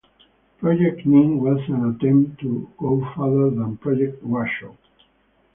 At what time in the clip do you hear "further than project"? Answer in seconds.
3.15-4.23